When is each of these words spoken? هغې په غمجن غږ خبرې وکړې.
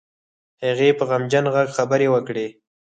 هغې 0.65 0.89
په 0.97 1.03
غمجن 1.09 1.45
غږ 1.55 1.67
خبرې 1.77 2.07
وکړې. 2.11 2.47